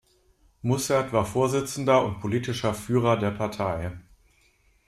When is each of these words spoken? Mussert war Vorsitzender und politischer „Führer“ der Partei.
Mussert 0.63 1.13
war 1.13 1.25
Vorsitzender 1.27 2.03
und 2.03 2.21
politischer 2.21 2.73
„Führer“ 2.73 3.17
der 3.17 3.29
Partei. 3.29 3.99